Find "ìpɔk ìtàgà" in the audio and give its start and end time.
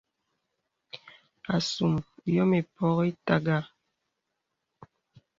2.59-3.57